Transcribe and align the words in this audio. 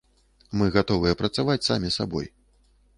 Мы 0.61 0.71
гатовыя 0.77 1.19
працаваць 1.21 1.61
самі 1.69 1.95
сабой. 2.01 2.25